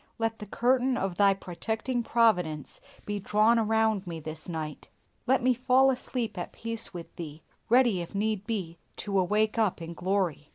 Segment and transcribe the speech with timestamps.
[0.17, 4.87] Let the curtain of Thy protecting providence be drawn around me this night.
[5.27, 9.79] Let me fall asleep at peace with Thee, ready, if need be, to awake up
[9.79, 10.49] in glory.